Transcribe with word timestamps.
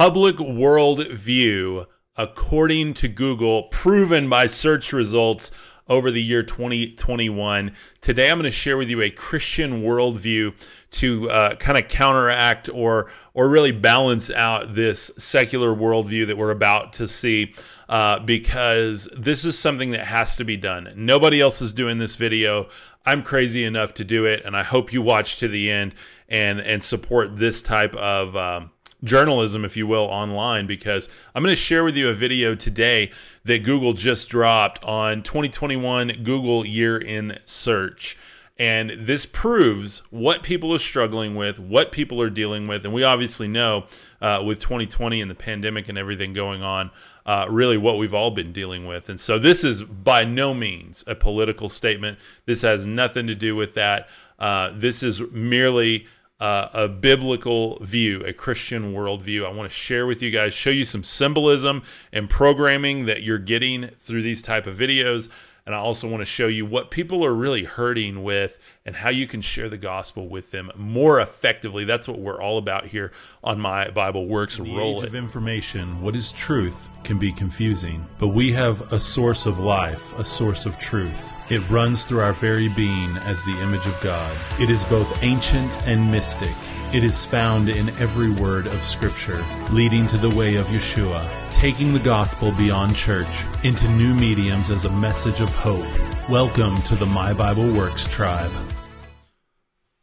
public 0.00 0.40
world 0.40 1.06
view, 1.08 1.84
according 2.16 2.94
to 2.94 3.06
Google, 3.06 3.64
proven 3.64 4.30
by 4.30 4.46
search 4.46 4.94
results 4.94 5.50
over 5.88 6.10
the 6.10 6.22
year 6.22 6.42
2021. 6.42 7.72
Today, 8.00 8.30
I'm 8.30 8.38
going 8.38 8.44
to 8.50 8.50
share 8.50 8.78
with 8.78 8.88
you 8.88 9.02
a 9.02 9.10
Christian 9.10 9.82
worldview 9.82 10.54
to 10.92 11.28
uh, 11.30 11.56
kind 11.56 11.76
of 11.76 11.86
counteract 11.88 12.70
or 12.72 13.10
or 13.34 13.50
really 13.50 13.72
balance 13.72 14.30
out 14.30 14.74
this 14.74 15.10
secular 15.18 15.74
worldview 15.76 16.28
that 16.28 16.38
we're 16.38 16.50
about 16.50 16.94
to 16.94 17.06
see, 17.06 17.52
uh, 17.90 18.20
because 18.20 19.06
this 19.14 19.44
is 19.44 19.58
something 19.58 19.90
that 19.90 20.06
has 20.06 20.36
to 20.36 20.44
be 20.44 20.56
done. 20.56 20.90
Nobody 20.96 21.42
else 21.42 21.60
is 21.60 21.74
doing 21.74 21.98
this 21.98 22.16
video. 22.16 22.70
I'm 23.04 23.22
crazy 23.22 23.64
enough 23.64 23.92
to 23.94 24.04
do 24.04 24.24
it, 24.24 24.44
and 24.46 24.56
I 24.56 24.62
hope 24.62 24.94
you 24.94 25.02
watch 25.02 25.36
to 25.40 25.48
the 25.48 25.70
end 25.70 25.94
and 26.26 26.58
and 26.58 26.82
support 26.82 27.36
this 27.36 27.60
type 27.60 27.94
of. 27.96 28.34
Um, 28.34 28.70
journalism, 29.04 29.64
if 29.64 29.76
you 29.76 29.86
will, 29.86 30.04
online 30.04 30.66
because 30.66 31.08
I'm 31.34 31.42
going 31.42 31.54
to 31.54 31.60
share 31.60 31.84
with 31.84 31.96
you 31.96 32.08
a 32.08 32.14
video 32.14 32.54
today 32.54 33.10
that 33.44 33.62
Google 33.64 33.92
just 33.92 34.28
dropped 34.28 34.82
on 34.84 35.22
2021 35.22 36.22
Google 36.22 36.64
Year 36.66 36.98
in 36.98 37.38
Search. 37.44 38.16
And 38.58 38.92
this 38.98 39.24
proves 39.24 40.00
what 40.10 40.42
people 40.42 40.74
are 40.74 40.78
struggling 40.78 41.34
with, 41.34 41.58
what 41.58 41.92
people 41.92 42.20
are 42.20 42.28
dealing 42.28 42.66
with. 42.66 42.84
And 42.84 42.92
we 42.92 43.02
obviously 43.04 43.48
know 43.48 43.86
uh, 44.20 44.42
with 44.44 44.58
2020 44.58 45.22
and 45.22 45.30
the 45.30 45.34
pandemic 45.34 45.88
and 45.88 45.96
everything 45.96 46.34
going 46.34 46.62
on, 46.62 46.90
uh, 47.24 47.46
really 47.48 47.78
what 47.78 47.96
we've 47.96 48.12
all 48.12 48.30
been 48.30 48.52
dealing 48.52 48.86
with. 48.86 49.08
And 49.08 49.18
so 49.18 49.38
this 49.38 49.64
is 49.64 49.82
by 49.82 50.24
no 50.24 50.52
means 50.52 51.04
a 51.06 51.14
political 51.14 51.70
statement. 51.70 52.18
This 52.44 52.60
has 52.60 52.86
nothing 52.86 53.28
to 53.28 53.34
do 53.34 53.56
with 53.56 53.74
that. 53.74 54.08
Uh, 54.38 54.72
this 54.74 55.02
is 55.02 55.22
merely 55.32 56.06
uh, 56.40 56.68
a 56.72 56.88
biblical 56.88 57.78
view, 57.84 58.24
a 58.24 58.32
Christian 58.32 58.94
worldview. 58.94 59.44
I 59.46 59.50
want 59.52 59.70
to 59.70 59.76
share 59.76 60.06
with 60.06 60.22
you 60.22 60.30
guys, 60.30 60.54
show 60.54 60.70
you 60.70 60.86
some 60.86 61.04
symbolism 61.04 61.82
and 62.12 62.28
programming 62.30 63.06
that 63.06 63.22
you're 63.22 63.38
getting 63.38 63.88
through 63.88 64.22
these 64.22 64.40
type 64.42 64.66
of 64.66 64.76
videos. 64.76 65.28
And 65.66 65.74
I 65.74 65.78
also 65.78 66.08
want 66.08 66.20
to 66.20 66.24
show 66.26 66.46
you 66.46 66.64
what 66.66 66.90
people 66.90 67.24
are 67.24 67.32
really 67.34 67.64
hurting 67.64 68.22
with 68.22 68.58
and 68.84 68.96
how 68.96 69.10
you 69.10 69.26
can 69.26 69.40
share 69.42 69.68
the 69.68 69.76
gospel 69.76 70.26
with 70.28 70.50
them 70.50 70.70
more 70.76 71.20
effectively. 71.20 71.84
That's 71.84 72.08
what 72.08 72.18
we're 72.18 72.40
all 72.40 72.58
about 72.58 72.86
here 72.86 73.12
on 73.44 73.60
My 73.60 73.88
Bible 73.90 74.26
Works. 74.26 74.58
In 74.58 74.64
the 74.64 74.76
Roll 74.76 74.98
age 74.98 75.04
it. 75.04 75.08
of 75.08 75.14
information, 75.14 76.02
what 76.02 76.16
is 76.16 76.32
truth 76.32 76.88
can 77.04 77.18
be 77.18 77.32
confusing, 77.32 78.06
but 78.18 78.28
we 78.28 78.52
have 78.52 78.92
a 78.92 79.00
source 79.00 79.46
of 79.46 79.58
life, 79.58 80.16
a 80.18 80.24
source 80.24 80.66
of 80.66 80.78
truth. 80.78 81.32
It 81.50 81.68
runs 81.68 82.04
through 82.04 82.20
our 82.20 82.32
very 82.32 82.68
being 82.68 83.10
as 83.18 83.42
the 83.44 83.58
image 83.62 83.86
of 83.86 84.00
God. 84.00 84.36
It 84.60 84.70
is 84.70 84.84
both 84.84 85.22
ancient 85.22 85.86
and 85.86 86.10
mystic. 86.10 86.54
It 86.92 87.04
is 87.04 87.24
found 87.24 87.68
in 87.68 87.90
every 88.02 88.32
word 88.32 88.66
of 88.66 88.84
Scripture, 88.84 89.44
leading 89.70 90.08
to 90.08 90.16
the 90.16 90.28
way 90.34 90.56
of 90.56 90.66
Yeshua, 90.66 91.24
taking 91.52 91.92
the 91.92 92.00
gospel 92.00 92.50
beyond 92.50 92.96
church 92.96 93.44
into 93.62 93.88
new 93.90 94.12
mediums 94.12 94.72
as 94.72 94.86
a 94.86 94.90
message 94.90 95.40
of 95.40 95.54
hope. 95.54 95.86
Welcome 96.28 96.82
to 96.82 96.96
the 96.96 97.06
My 97.06 97.32
Bible 97.32 97.70
Works 97.72 98.08
Tribe. 98.08 98.50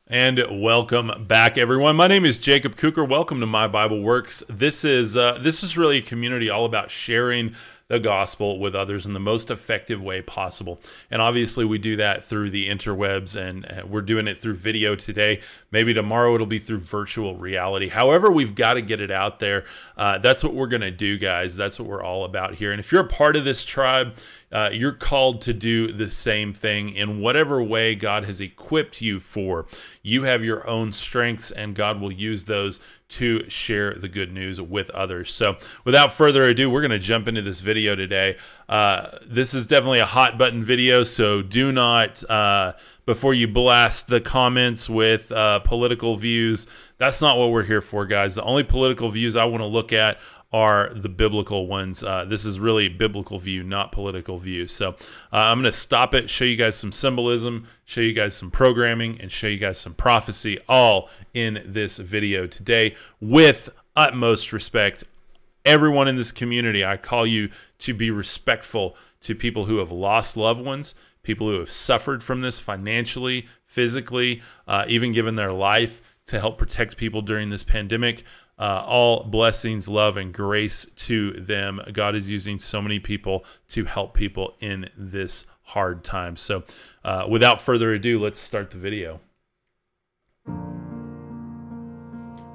And 0.10 0.40
welcome 0.50 1.26
back, 1.28 1.58
everyone. 1.58 1.98
My 1.98 2.08
name 2.08 2.24
is 2.24 2.38
Jacob 2.38 2.78
Cooker. 2.78 3.04
Welcome 3.04 3.42
to 3.42 3.46
My 3.46 3.68
Bible 3.68 4.02
Works. 4.02 4.42
This 4.48 4.86
is 4.86 5.18
uh, 5.18 5.38
this 5.42 5.64
is 5.64 5.78
really 5.78 5.98
a 5.98 6.02
community 6.02 6.50
all 6.50 6.64
about 6.64 6.90
sharing 6.90 7.54
the 7.88 8.00
gospel 8.00 8.60
with 8.60 8.76
others 8.76 9.06
in 9.06 9.14
the 9.14 9.20
most 9.20 9.50
effective 9.50 10.02
way 10.02 10.22
possible. 10.22 10.78
And 11.10 11.22
obviously, 11.22 11.64
we 11.64 11.78
do 11.78 11.96
that 11.96 12.24
through 12.24 12.50
the 12.50 12.70
interwebs, 12.70 13.36
and 13.40 13.66
uh, 13.66 13.84
we're 13.88 14.02
doing 14.02 14.28
it 14.28 14.38
through 14.38 14.56
video 14.56 14.96
today. 14.96 15.42
Maybe 15.72 15.94
tomorrow 15.94 16.36
it'll 16.36 16.48
be 16.48 16.60
through 16.60 16.80
virtual 16.80 17.36
reality. 17.36 17.88
However, 17.88 18.30
we've 18.30 18.56
got 18.56 18.74
to 18.74 18.82
get 18.82 19.00
it 19.00 19.12
out 19.12 19.40
there. 19.40 19.64
Uh, 19.96 20.18
that's 20.18 20.44
what 20.44 20.54
we're 20.54 20.68
going 20.68 20.82
to 20.82 20.92
do, 20.92 21.18
guys. 21.18 21.56
That's 21.56 21.80
what 21.80 21.88
we're 21.88 22.04
all 22.04 22.26
about 22.26 22.56
here. 22.56 22.72
And 22.72 22.80
if 22.80 22.92
you're 22.92 23.02
a 23.06 23.08
part 23.08 23.38
of 23.38 23.46
this 23.46 23.64
tribe, 23.64 24.16
uh, 24.52 24.70
you're 24.72 24.94
called 24.94 25.42
to 25.42 25.54
do 25.54 25.92
the 25.92 26.10
same 26.10 26.54
thing 26.54 26.90
in 26.94 27.22
whatever 27.22 27.62
way 27.64 27.96
God 27.96 28.26
has 28.26 28.42
equipped 28.42 29.02
you 29.02 29.20
for. 29.20 29.66
You 30.02 30.24
have 30.24 30.44
your 30.44 30.68
own 30.70 30.92
strengths, 30.92 31.52
and 31.52 31.74
God 31.74 32.02
will 32.02 32.12
use 32.12 32.46
those 32.46 32.82
to 33.10 33.50
share 33.50 33.94
the 33.94 34.08
good 34.10 34.34
news 34.34 34.60
with 34.60 34.90
others. 34.92 35.32
So, 35.34 35.58
without 35.86 36.12
further 36.14 36.44
ado, 36.44 36.70
we're 36.70 36.82
going 36.82 36.92
to 36.92 37.00
jump 37.00 37.28
into 37.28 37.42
this 37.42 37.62
video 37.62 37.96
today. 37.96 38.38
Uh, 38.68 39.08
this 39.26 39.54
is 39.54 39.66
definitely 39.66 40.00
a 40.00 40.06
hot 40.06 40.38
button 40.38 40.64
video, 40.64 41.04
so 41.04 41.42
do 41.42 41.72
not, 41.72 42.28
uh, 42.30 42.74
before 43.06 43.34
you 43.34 43.48
blast 43.48 44.08
the 44.08 44.20
comments 44.20 44.90
with 44.90 45.32
uh, 45.32 45.60
political 45.60 46.18
views, 46.18 46.68
that's 46.98 47.22
not 47.22 47.38
what 47.38 47.52
we're 47.52 47.64
here 47.64 47.80
for, 47.80 48.06
guys. 48.06 48.36
The 48.36 48.44
only 48.44 48.66
political 48.66 49.10
views 49.10 49.38
I 49.38 49.46
want 49.46 49.64
to 49.64 49.68
look 49.68 49.94
at 49.94 50.20
are 50.52 50.92
the 50.94 51.10
biblical 51.10 51.68
ones. 51.68 52.04
Uh, 52.04 52.26
this 52.26 52.46
is 52.46 52.60
really 52.60 52.88
biblical 52.88 53.40
view, 53.40 53.64
not 53.64 53.92
political 53.92 54.38
view. 54.38 54.66
So 54.68 54.90
uh, 54.90 54.94
I'm 55.32 55.58
going 55.58 55.72
to 55.72 55.78
stop 55.78 56.14
it, 56.14 56.30
show 56.30 56.46
you 56.46 56.56
guys 56.56 56.76
some 56.76 56.92
symbolism, 56.92 57.68
show 57.86 58.02
you 58.02 58.14
guys 58.14 58.34
some 58.36 58.50
programming, 58.52 59.20
and 59.20 59.32
show 59.32 59.48
you 59.48 59.58
guys 59.58 59.78
some 59.78 59.94
prophecy 59.94 60.60
all 60.70 61.10
in 61.34 61.62
this 61.66 61.98
video 61.98 62.48
today 62.48 62.96
with 63.20 63.70
utmost 63.96 64.54
respect. 64.54 65.04
Everyone 65.66 66.08
in 66.08 66.16
this 66.16 66.32
community, 66.32 66.86
I 66.86 66.96
call 66.96 67.28
you 67.28 67.50
to 67.80 67.94
be 67.94 68.10
respectful 68.10 68.96
to 69.22 69.36
people 69.36 69.66
who 69.66 69.80
have 69.80 69.92
lost 69.92 70.38
loved 70.38 70.64
ones, 70.66 70.96
people 71.24 71.48
who 71.50 71.60
have 71.60 71.70
suffered 71.72 72.24
from 72.24 72.40
this 72.40 72.58
financially, 72.60 73.48
physically, 73.66 74.42
uh, 74.66 74.86
even 74.88 75.12
given 75.12 75.36
their 75.36 75.52
life 75.52 76.02
to 76.28 76.40
help 76.40 76.58
protect 76.58 76.96
people 76.96 77.22
during 77.22 77.50
this 77.50 77.66
pandemic. 77.66 78.24
Uh, 78.60 78.84
all 78.88 79.24
blessings, 79.24 79.88
love, 79.88 80.18
and 80.18 80.34
grace 80.34 80.86
to 80.96 81.32
them. 81.34 81.80
God 81.94 82.16
is 82.16 82.28
using 82.28 82.58
so 82.58 82.82
many 82.82 83.00
people 83.00 83.46
to 83.70 83.86
help 83.86 84.16
people 84.16 84.56
in 84.60 84.90
this 84.98 85.46
hard 85.62 86.04
time. 86.04 86.36
So, 86.36 86.64
uh, 87.04 87.28
without 87.30 87.62
further 87.62 87.94
ado, 87.94 88.20
let's 88.24 88.40
start 88.40 88.72
the 88.72 88.78
video. 88.78 89.20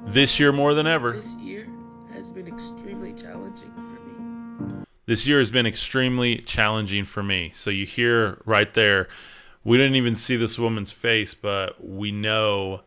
This 0.05 0.39
year, 0.41 0.51
more 0.51 0.73
than 0.73 0.87
ever. 0.87 1.13
This 1.13 1.33
year 1.41 1.69
has 2.11 2.33
been 2.33 2.47
extremely 2.49 3.13
challenging 3.13 3.71
for 3.75 4.01
me. 4.73 4.85
This 5.05 5.25
year 5.25 5.37
has 5.37 5.51
been 5.51 5.65
extremely 5.65 6.37
challenging 6.39 7.05
for 7.05 7.23
me. 7.23 7.51
So, 7.53 7.69
you 7.69 7.85
hear 7.85 8.39
right 8.45 8.73
there, 8.73 9.07
we 9.63 9.77
didn't 9.77 9.95
even 9.95 10.15
see 10.15 10.35
this 10.35 10.59
woman's 10.59 10.91
face, 10.91 11.33
but 11.33 11.81
we 11.81 12.11
know 12.11 12.81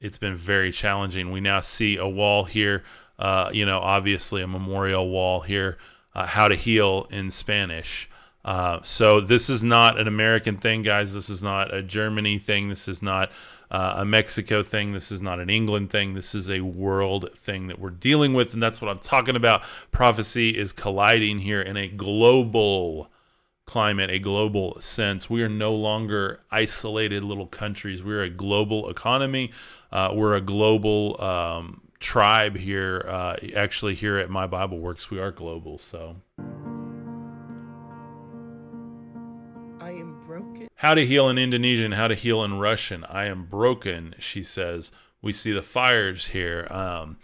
it's 0.00 0.18
been 0.18 0.36
very 0.36 0.70
challenging. 0.72 1.32
We 1.32 1.40
now 1.40 1.60
see 1.60 1.96
a 1.96 2.06
wall 2.06 2.44
here, 2.44 2.84
uh, 3.18 3.50
you 3.52 3.66
know, 3.66 3.80
obviously 3.80 4.42
a 4.42 4.46
memorial 4.46 5.08
wall 5.08 5.40
here, 5.40 5.76
uh, 6.14 6.26
how 6.26 6.48
to 6.48 6.54
heal 6.54 7.06
in 7.10 7.30
Spanish. 7.30 8.08
Uh, 8.44 8.80
so 8.82 9.20
this 9.20 9.50
is 9.50 9.62
not 9.64 9.98
an 9.98 10.06
American 10.06 10.56
thing, 10.56 10.82
guys. 10.82 11.12
This 11.12 11.28
is 11.28 11.42
not 11.42 11.74
a 11.74 11.82
Germany 11.82 12.38
thing. 12.38 12.68
This 12.68 12.86
is 12.88 13.02
not 13.02 13.30
uh, 13.70 13.94
a 13.98 14.04
Mexico 14.04 14.62
thing. 14.62 14.92
This 14.92 15.10
is 15.12 15.20
not 15.20 15.40
an 15.40 15.50
England 15.50 15.90
thing. 15.90 16.14
This 16.14 16.34
is 16.34 16.48
a 16.48 16.60
world 16.60 17.30
thing 17.34 17.66
that 17.66 17.78
we're 17.80 17.90
dealing 17.90 18.34
with, 18.34 18.54
and 18.54 18.62
that's 18.62 18.80
what 18.80 18.90
I'm 18.90 18.98
talking 19.00 19.36
about. 19.36 19.64
Prophecy 19.90 20.56
is 20.56 20.72
colliding 20.72 21.40
here 21.40 21.60
in 21.60 21.76
a 21.76 21.88
global 21.88 23.10
climate, 23.68 24.10
a 24.10 24.18
global 24.18 24.80
sense. 24.80 25.30
We 25.30 25.42
are 25.44 25.48
no 25.48 25.72
longer 25.74 26.40
isolated 26.50 27.22
little 27.22 27.46
countries. 27.46 28.02
We're 28.02 28.24
a 28.24 28.30
global 28.30 28.88
economy. 28.90 29.52
Uh, 29.92 30.10
we're 30.14 30.34
a 30.34 30.40
global 30.40 31.22
um, 31.22 31.82
tribe 32.00 32.56
here. 32.56 33.04
Uh, 33.06 33.36
actually, 33.54 33.94
here 33.94 34.16
at 34.18 34.28
My 34.30 34.48
Bible 34.48 34.78
Works, 34.80 35.10
we 35.10 35.20
are 35.20 35.30
global. 35.30 35.78
So. 35.78 36.16
I 39.78 39.90
am 39.90 40.22
broken. 40.26 40.68
How 40.76 40.94
to 40.94 41.04
heal 41.06 41.28
in 41.28 41.38
Indonesian, 41.38 41.92
how 41.92 42.08
to 42.08 42.14
heal 42.16 42.42
in 42.42 42.58
Russian. 42.58 43.04
I 43.04 43.26
am 43.26 43.44
broken, 43.44 44.14
she 44.18 44.42
says. 44.42 44.90
We 45.22 45.32
see 45.32 45.52
the 45.52 45.62
fires 45.62 46.28
here. 46.28 46.66
Um, 46.70 47.18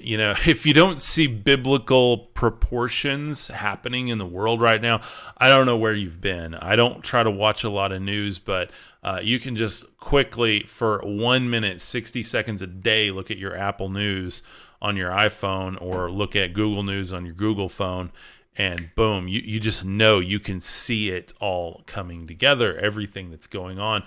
you 0.00 0.16
know, 0.18 0.30
if 0.46 0.66
you 0.66 0.74
don't 0.74 1.00
see 1.00 1.26
biblical 1.26 2.18
proportions 2.18 3.48
happening 3.48 4.08
in 4.08 4.18
the 4.18 4.26
world 4.26 4.60
right 4.60 4.80
now, 4.80 5.00
I 5.36 5.48
don't 5.48 5.66
know 5.66 5.78
where 5.78 5.94
you've 5.94 6.20
been. 6.20 6.54
I 6.54 6.76
don't 6.76 7.02
try 7.02 7.22
to 7.22 7.30
watch 7.30 7.64
a 7.64 7.70
lot 7.70 7.92
of 7.92 8.02
news, 8.02 8.38
but 8.38 8.70
uh, 9.02 9.20
you 9.22 9.38
can 9.38 9.56
just 9.56 9.96
quickly, 9.98 10.64
for 10.64 11.00
one 11.04 11.48
minute, 11.48 11.80
60 11.80 12.22
seconds 12.22 12.62
a 12.62 12.66
day, 12.66 13.10
look 13.10 13.30
at 13.30 13.38
your 13.38 13.56
Apple 13.56 13.88
News 13.88 14.42
on 14.82 14.96
your 14.96 15.10
iPhone 15.10 15.80
or 15.80 16.10
look 16.10 16.36
at 16.36 16.52
Google 16.52 16.82
News 16.82 17.12
on 17.12 17.24
your 17.24 17.34
Google 17.34 17.68
phone. 17.68 18.10
And 18.56 18.90
boom, 18.96 19.28
you, 19.28 19.40
you 19.44 19.60
just 19.60 19.84
know 19.84 20.18
you 20.18 20.40
can 20.40 20.58
see 20.58 21.10
it 21.10 21.32
all 21.40 21.82
coming 21.86 22.26
together, 22.26 22.76
everything 22.76 23.30
that's 23.30 23.46
going 23.46 23.78
on 23.78 24.02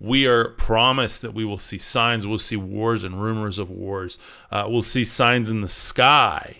we 0.00 0.26
are 0.26 0.46
promised 0.50 1.22
that 1.22 1.34
we 1.34 1.44
will 1.44 1.58
see 1.58 1.78
signs, 1.78 2.26
we'll 2.26 2.38
see 2.38 2.56
wars 2.56 3.04
and 3.04 3.20
rumors 3.22 3.58
of 3.58 3.70
wars, 3.70 4.18
uh, 4.50 4.66
we'll 4.68 4.82
see 4.82 5.04
signs 5.04 5.50
in 5.50 5.60
the 5.60 5.68
sky. 5.68 6.58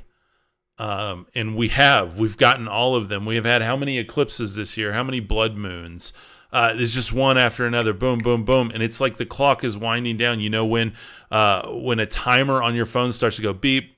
Um, 0.79 1.27
and 1.35 1.57
we 1.57 1.69
have, 1.69 2.19
we've 2.19 2.37
gotten 2.37 2.67
all 2.67 2.97
of 2.97 3.09
them. 3.09 3.27
We 3.27 3.37
have 3.37 3.45
had 3.45 3.63
how 3.63 3.77
many 3.77 3.99
eclipses 3.99 4.57
this 4.57 4.77
year? 4.77 4.93
How 4.93 5.05
many 5.05 5.21
blood 5.21 5.57
moons? 5.57 6.13
Uh, 6.53 6.73
there's 6.75 6.95
just 6.95 7.13
one 7.13 7.37
after 7.39 7.65
another, 7.67 7.93
boom, 7.93 8.19
boom, 8.21 8.45
boom, 8.45 8.71
and 8.73 8.81
it's 8.83 9.01
like 9.01 9.17
the 9.17 9.27
clock 9.27 9.65
is 9.65 9.77
winding 9.77 10.17
down. 10.17 10.39
You 10.39 10.51
know 10.51 10.65
when 10.65 10.93
uh, 11.33 11.67
when 11.69 11.99
a 11.99 12.07
timer 12.07 12.63
on 12.63 12.77
your 12.77 12.87
phone 12.87 13.11
starts 13.11 13.37
to 13.37 13.43
go 13.43 13.53
beep, 13.53 13.97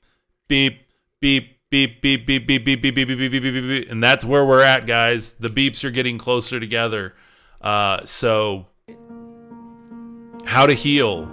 beep, 0.49 0.79
beep, 1.21 1.59
beep, 1.69 2.01
beep, 2.01 2.27
beep, 2.27 2.47
beep, 2.47 2.65
beep, 2.65 2.81
beep, 2.83 2.95
beep, 2.95 2.97
beep, 2.97 3.07
beep, 3.09 3.19
beep, 3.19 3.31
beep, 3.31 3.43
beep, 3.43 3.65
beep, 3.69 3.91
and 3.91 4.03
that's 4.03 4.25
where 4.25 4.45
we're 4.47 4.63
at, 4.63 4.87
guys. 4.87 5.35
The 5.35 5.49
beeps 5.49 5.85
are 5.85 5.91
getting 5.91 6.17
closer 6.17 6.59
together. 6.59 7.15
Uh, 7.61 8.07
so 8.07 8.69
how 10.47 10.65
to 10.65 10.75
heal. 10.75 11.31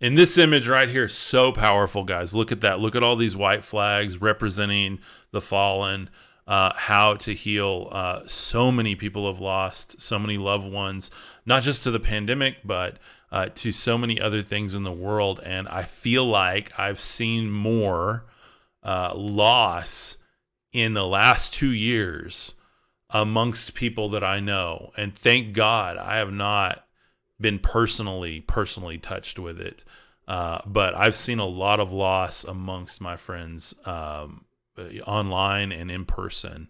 In 0.00 0.14
this 0.16 0.36
image 0.38 0.66
right 0.66 0.88
here, 0.88 1.06
so 1.06 1.52
powerful, 1.52 2.02
guys. 2.04 2.34
Look 2.34 2.50
at 2.50 2.62
that. 2.62 2.80
Look 2.80 2.94
at 2.96 3.02
all 3.02 3.14
these 3.16 3.36
white 3.36 3.62
flags 3.62 4.20
representing 4.20 4.98
the 5.30 5.40
fallen, 5.40 6.10
uh, 6.46 6.72
how 6.74 7.14
to 7.16 7.34
heal. 7.34 7.88
Uh, 7.92 8.22
so 8.26 8.72
many 8.72 8.96
people 8.96 9.26
have 9.30 9.40
lost 9.40 10.00
so 10.00 10.18
many 10.18 10.36
loved 10.38 10.70
ones, 10.70 11.10
not 11.46 11.62
just 11.62 11.84
to 11.84 11.90
the 11.90 12.00
pandemic, 12.00 12.56
but 12.64 12.98
uh, 13.30 13.46
to 13.56 13.70
so 13.70 13.96
many 13.98 14.20
other 14.20 14.42
things 14.42 14.74
in 14.74 14.82
the 14.82 14.92
world. 14.92 15.40
And 15.44 15.68
I 15.68 15.82
feel 15.84 16.26
like 16.26 16.72
I've 16.78 17.00
seen 17.00 17.50
more 17.50 18.24
uh, 18.82 19.12
loss 19.14 20.16
in 20.72 20.94
the 20.94 21.06
last 21.06 21.54
two 21.54 21.70
years 21.72 22.54
amongst 23.10 23.74
people 23.74 24.10
that 24.10 24.24
I 24.24 24.40
know. 24.40 24.92
And 24.96 25.14
thank 25.14 25.52
God 25.54 25.96
I 25.96 26.16
have 26.16 26.32
not 26.32 26.83
been 27.40 27.58
personally 27.58 28.40
personally 28.40 28.98
touched 28.98 29.38
with 29.38 29.60
it. 29.60 29.84
Uh, 30.26 30.58
but 30.66 30.94
I've 30.94 31.16
seen 31.16 31.38
a 31.38 31.44
lot 31.46 31.80
of 31.80 31.92
loss 31.92 32.44
amongst 32.44 33.00
my 33.00 33.16
friends 33.16 33.74
um, 33.84 34.44
online 35.06 35.70
and 35.70 35.90
in 35.90 36.06
person, 36.06 36.68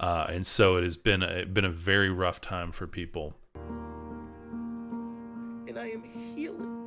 uh, 0.00 0.26
and 0.30 0.46
so 0.46 0.76
it 0.76 0.84
has 0.84 0.96
been 0.96 1.22
a, 1.22 1.44
been 1.44 1.66
a 1.66 1.70
very 1.70 2.08
rough 2.08 2.40
time 2.40 2.72
for 2.72 2.86
people. 2.86 3.34
And 5.68 5.78
I 5.78 5.88
am 5.90 6.02
healing. 6.34 6.82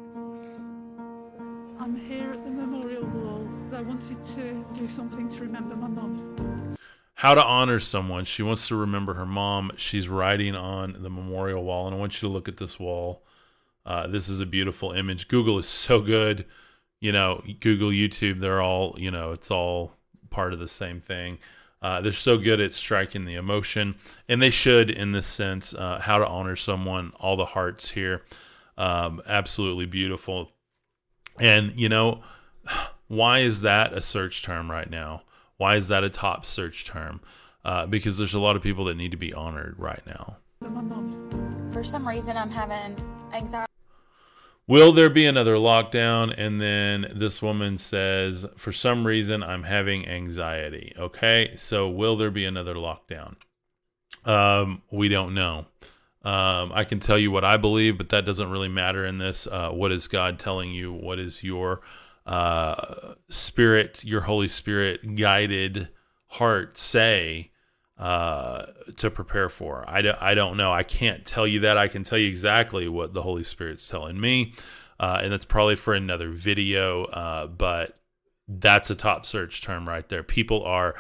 I'm 1.79 1.95
here 1.95 2.33
at 2.33 2.43
the 2.43 2.49
memorial 2.51 3.05
wall. 3.05 3.47
I 3.75 3.81
wanted 3.83 4.23
to 4.23 4.65
do 4.75 4.87
something 4.87 5.29
to 5.29 5.41
remember 5.41 5.75
my 5.75 5.87
mom 5.87 6.56
how 7.17 7.33
to 7.33 7.43
honor 7.43 7.79
someone. 7.79 8.25
She 8.25 8.43
wants 8.43 8.67
to 8.67 8.75
remember 8.75 9.15
her 9.15 9.25
mom. 9.25 9.71
She's 9.75 10.07
writing 10.07 10.55
on 10.55 10.93
the 10.99 11.09
memorial 11.09 11.63
wall, 11.63 11.87
and 11.87 11.95
I 11.95 11.99
want 11.99 12.13
you 12.13 12.29
to 12.29 12.31
look 12.31 12.47
at 12.47 12.57
this 12.57 12.79
wall. 12.79 13.23
Uh, 13.87 14.05
this 14.05 14.29
is 14.29 14.39
a 14.39 14.45
beautiful 14.45 14.91
image. 14.91 15.27
Google 15.27 15.57
is 15.57 15.65
so 15.67 15.99
good. 15.99 16.45
You 16.99 17.11
know, 17.11 17.43
Google, 17.59 17.89
YouTube, 17.89 18.39
they're 18.39 18.61
all, 18.61 18.93
you 18.99 19.09
know, 19.09 19.31
it's 19.31 19.49
all 19.49 19.93
part 20.29 20.53
of 20.53 20.59
the 20.59 20.67
same 20.67 20.99
thing. 20.99 21.39
Uh, 21.81 22.01
they're 22.01 22.11
so 22.11 22.37
good 22.37 22.61
at 22.61 22.71
striking 22.71 23.25
the 23.25 23.33
emotion, 23.35 23.95
and 24.29 24.39
they 24.39 24.49
should 24.51 24.91
in 24.91 25.11
this 25.11 25.25
sense. 25.25 25.73
Uh, 25.73 25.99
how 25.99 26.19
to 26.19 26.27
honor 26.27 26.55
someone, 26.55 27.13
all 27.19 27.35
the 27.35 27.45
hearts 27.45 27.89
here. 27.89 28.21
Um, 28.77 29.23
absolutely 29.27 29.87
beautiful. 29.87 30.51
And, 31.39 31.71
you 31.75 31.89
know, 31.89 32.21
why 33.07 33.39
is 33.39 33.61
that 33.63 33.93
a 33.93 34.01
search 34.01 34.43
term 34.43 34.69
right 34.69 34.87
now? 34.89 35.23
Why 35.57 35.75
is 35.75 35.87
that 35.87 36.03
a 36.03 36.09
top 36.09 36.45
search 36.45 36.85
term? 36.85 37.19
Uh, 37.65 37.87
because 37.87 38.19
there's 38.19 38.35
a 38.35 38.39
lot 38.39 38.55
of 38.55 38.61
people 38.61 38.85
that 38.85 38.95
need 38.95 39.11
to 39.11 39.17
be 39.17 39.33
honored 39.33 39.75
right 39.79 40.03
now. 40.05 40.37
For 41.73 41.83
some 41.83 42.07
reason, 42.07 42.37
I'm 42.37 42.51
having 42.51 42.95
anxiety. 43.33 43.65
Will 44.67 44.91
there 44.91 45.09
be 45.09 45.25
another 45.25 45.55
lockdown? 45.55 46.33
And 46.37 46.61
then 46.61 47.07
this 47.15 47.41
woman 47.41 47.77
says, 47.77 48.45
For 48.55 48.71
some 48.71 49.05
reason, 49.07 49.41
I'm 49.41 49.63
having 49.63 50.07
anxiety. 50.07 50.93
Okay, 50.97 51.53
so 51.55 51.89
will 51.89 52.15
there 52.17 52.31
be 52.31 52.45
another 52.45 52.75
lockdown? 52.75 53.35
Um, 54.25 54.83
we 54.91 55.09
don't 55.09 55.33
know. 55.33 55.65
Um, 56.23 56.71
I 56.73 56.83
can 56.83 56.99
tell 56.99 57.17
you 57.17 57.31
what 57.31 57.45
I 57.45 57.57
believe, 57.57 57.97
but 57.97 58.09
that 58.09 58.25
doesn't 58.25 58.51
really 58.51 58.67
matter 58.67 59.05
in 59.05 59.17
this. 59.17 59.47
Uh, 59.47 59.69
what 59.71 59.91
is 59.91 60.07
God 60.07 60.37
telling 60.37 60.71
you? 60.71 60.93
What 60.93 61.17
is 61.17 61.43
your 61.43 61.81
uh, 62.27 62.75
spirit, 63.29 64.03
your 64.03 64.21
Holy 64.21 64.49
Spirit 64.49 65.15
guided 65.15 65.87
heart 66.27 66.77
say 66.77 67.51
uh, 67.97 68.65
to 68.97 69.09
prepare 69.09 69.49
for? 69.49 69.85
I 69.87 70.01
d- 70.01 70.11
I 70.19 70.33
don't 70.35 70.57
know. 70.57 70.71
I 70.71 70.83
can't 70.83 71.25
tell 71.25 71.47
you 71.47 71.61
that. 71.61 71.77
I 71.77 71.87
can 71.87 72.03
tell 72.03 72.17
you 72.17 72.27
exactly 72.27 72.87
what 72.87 73.13
the 73.13 73.21
Holy 73.21 73.43
Spirit's 73.43 73.87
telling 73.87 74.19
me. 74.19 74.53
Uh, 74.99 75.19
and 75.21 75.31
that's 75.31 75.45
probably 75.45 75.75
for 75.75 75.93
another 75.93 76.29
video. 76.29 77.05
Uh, 77.05 77.47
but 77.47 77.97
that's 78.47 78.89
a 78.89 78.95
top 78.95 79.25
search 79.25 79.61
term 79.61 79.87
right 79.87 80.07
there. 80.09 80.21
People 80.23 80.63
are 80.63 80.95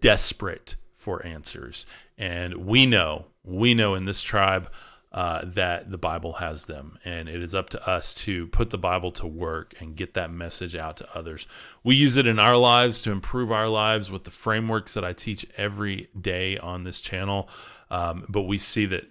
desperate 0.00 0.76
for 0.96 1.24
answers. 1.26 1.84
And 2.16 2.66
we 2.66 2.86
know, 2.86 3.26
we 3.44 3.74
know 3.74 3.94
in 3.94 4.04
this 4.06 4.20
tribe, 4.22 4.70
uh, 5.12 5.40
that 5.44 5.90
the 5.90 5.98
Bible 5.98 6.34
has 6.34 6.64
them. 6.66 6.98
And 7.04 7.28
it 7.28 7.42
is 7.42 7.54
up 7.54 7.70
to 7.70 7.88
us 7.88 8.14
to 8.16 8.46
put 8.48 8.70
the 8.70 8.78
Bible 8.78 9.10
to 9.12 9.26
work 9.26 9.74
and 9.78 9.94
get 9.94 10.14
that 10.14 10.30
message 10.32 10.74
out 10.74 10.96
to 10.98 11.16
others. 11.16 11.46
We 11.84 11.94
use 11.96 12.16
it 12.16 12.26
in 12.26 12.38
our 12.38 12.56
lives 12.56 13.02
to 13.02 13.10
improve 13.10 13.52
our 13.52 13.68
lives 13.68 14.10
with 14.10 14.24
the 14.24 14.30
frameworks 14.30 14.94
that 14.94 15.04
I 15.04 15.12
teach 15.12 15.46
every 15.56 16.08
day 16.18 16.56
on 16.56 16.84
this 16.84 16.98
channel. 17.00 17.48
Um, 17.90 18.24
but 18.28 18.42
we 18.42 18.56
see 18.56 18.86
that 18.86 19.04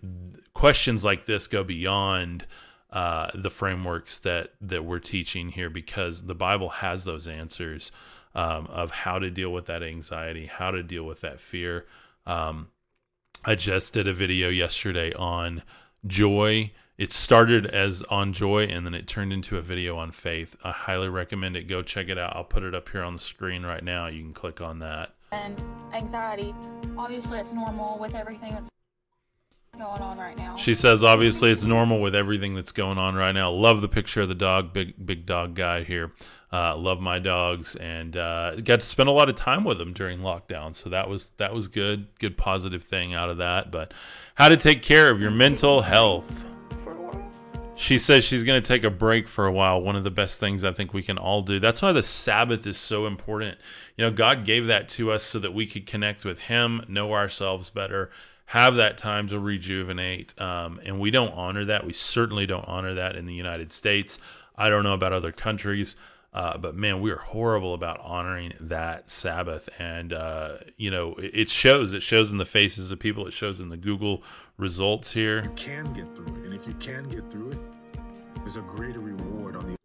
questions 0.53 1.05
like 1.05 1.25
this 1.25 1.47
go 1.47 1.63
beyond. 1.63 2.45
Uh, 2.89 3.29
the 3.33 3.49
frameworks 3.49 4.19
that 4.19 4.51
that 4.59 4.83
we're 4.83 4.99
teaching 4.99 5.47
here 5.47 5.69
because 5.69 6.23
the 6.25 6.35
Bible 6.35 6.67
has 6.67 7.05
those 7.05 7.25
answers 7.25 7.89
um, 8.35 8.65
of 8.65 8.91
how 8.91 9.17
to 9.17 9.31
deal 9.31 9.53
with 9.53 9.67
that 9.67 9.81
anxiety, 9.81 10.45
how 10.47 10.71
to 10.71 10.83
deal 10.83 11.05
with 11.05 11.21
that 11.21 11.39
fear. 11.39 11.85
Um, 12.25 12.67
I 13.45 13.55
just 13.55 13.93
did 13.93 14.09
a 14.09 14.13
video 14.13 14.49
yesterday 14.49 15.13
on 15.13 15.63
joy. 16.05 16.71
It 16.97 17.11
started 17.11 17.65
as 17.65 18.03
on 18.03 18.33
joy 18.33 18.65
and 18.67 18.85
then 18.85 18.93
it 18.93 19.07
turned 19.07 19.33
into 19.33 19.57
a 19.57 19.61
video 19.61 19.97
on 19.97 20.11
faith. 20.11 20.55
I 20.63 20.71
highly 20.71 21.09
recommend 21.09 21.55
it. 21.57 21.63
Go 21.67 21.81
check 21.81 22.09
it 22.09 22.17
out. 22.17 22.35
I'll 22.35 22.43
put 22.43 22.63
it 22.63 22.75
up 22.75 22.89
here 22.89 23.01
on 23.01 23.13
the 23.15 23.21
screen 23.21 23.65
right 23.65 23.83
now. 23.83 24.07
You 24.07 24.21
can 24.21 24.33
click 24.33 24.61
on 24.61 24.79
that. 24.79 25.13
And 25.31 25.61
anxiety. 25.93 26.53
Obviously, 26.97 27.39
it's 27.39 27.53
normal 27.53 27.97
with 27.99 28.13
everything 28.13 28.53
that's 28.53 28.69
going 29.77 29.83
on 30.01 30.17
right 30.19 30.37
now. 30.37 30.57
She 30.57 30.73
says, 30.75 31.03
obviously, 31.03 31.49
it's 31.49 31.63
normal 31.63 32.01
with 32.01 32.13
everything 32.13 32.53
that's 32.53 32.73
going 32.73 32.97
on 32.99 33.15
right 33.15 33.31
now. 33.31 33.49
Love 33.49 33.81
the 33.81 33.87
picture 33.87 34.21
of 34.21 34.29
the 34.29 34.35
dog, 34.35 34.71
big 34.73 35.03
big 35.03 35.25
dog 35.25 35.55
guy 35.55 35.83
here. 35.83 36.11
Uh, 36.53 36.75
love 36.77 36.99
my 36.99 37.17
dogs 37.17 37.77
and 37.77 38.17
uh, 38.17 38.55
got 38.55 38.81
to 38.81 38.85
spend 38.85 39.07
a 39.07 39.11
lot 39.11 39.29
of 39.29 39.35
time 39.35 39.63
with 39.63 39.77
them 39.77 39.93
during 39.93 40.19
lockdown. 40.19 40.75
So 40.75 40.89
that 40.89 41.07
was 41.07 41.29
that 41.37 41.53
was 41.53 41.69
good, 41.69 42.07
good 42.19 42.35
positive 42.35 42.83
thing 42.83 43.13
out 43.13 43.29
of 43.29 43.37
that. 43.37 43.71
But 43.71 43.93
how 44.35 44.49
to 44.49 44.57
take 44.57 44.81
care 44.83 45.09
of 45.09 45.21
your 45.21 45.31
mental 45.31 45.81
health. 45.81 46.45
She 47.75 47.97
says 47.97 48.25
she's 48.25 48.43
going 48.43 48.61
to 48.61 48.67
take 48.67 48.83
a 48.83 48.89
break 48.89 49.29
for 49.29 49.47
a 49.47 49.51
while. 49.51 49.81
One 49.81 49.95
of 49.95 50.03
the 50.03 50.11
best 50.11 50.41
things 50.41 50.65
I 50.65 50.73
think 50.73 50.93
we 50.93 51.01
can 51.01 51.17
all 51.17 51.41
do. 51.41 51.57
That's 51.57 51.81
why 51.81 51.93
the 51.93 52.03
Sabbath 52.03 52.67
is 52.67 52.77
so 52.77 53.07
important. 53.07 53.57
You 53.95 54.05
know, 54.05 54.11
God 54.11 54.43
gave 54.43 54.67
that 54.67 54.89
to 54.89 55.11
us 55.13 55.23
so 55.23 55.39
that 55.39 55.53
we 55.53 55.65
could 55.65 55.87
connect 55.87 56.25
with 56.25 56.41
Him, 56.41 56.83
know 56.89 57.13
ourselves 57.13 57.69
better, 57.69 58.11
have 58.47 58.75
that 58.75 58.97
time 58.97 59.29
to 59.29 59.39
rejuvenate. 59.39 60.39
Um, 60.39 60.81
and 60.85 60.99
we 60.99 61.11
don't 61.11 61.31
honor 61.33 61.63
that. 61.65 61.85
We 61.85 61.93
certainly 61.93 62.45
don't 62.45 62.67
honor 62.67 62.95
that 62.95 63.15
in 63.15 63.25
the 63.25 63.33
United 63.33 63.71
States. 63.71 64.19
I 64.57 64.67
don't 64.69 64.83
know 64.83 64.93
about 64.93 65.13
other 65.13 65.31
countries. 65.31 65.95
Uh, 66.33 66.57
but 66.57 66.75
man, 66.75 67.01
we 67.01 67.11
are 67.11 67.17
horrible 67.17 67.73
about 67.73 67.99
honoring 68.01 68.53
that 68.61 69.09
Sabbath, 69.09 69.67
and 69.79 70.13
uh, 70.13 70.55
you 70.77 70.89
know 70.89 71.13
it, 71.15 71.31
it, 71.33 71.49
shows. 71.49 71.91
It 71.91 72.01
shows 72.03 72.31
in 72.31 72.37
the 72.37 72.45
faces 72.45 72.89
of 72.89 72.99
people. 72.99 73.27
It 73.27 73.33
shows 73.33 73.59
in 73.59 73.67
the 73.67 73.75
Google 73.75 74.23
results 74.57 75.11
here. 75.11 75.43
You 75.43 75.49
can 75.57 75.91
get 75.91 76.15
through 76.15 76.27
it, 76.27 76.45
and 76.45 76.53
if 76.53 76.65
you 76.65 76.73
can 76.75 77.03
get 77.09 77.29
through 77.29 77.51
it, 77.51 77.57
there's 78.37 78.55
a 78.55 78.61
greater 78.61 79.01
reward 79.01 79.57
on 79.57 79.65
the. 79.65 79.75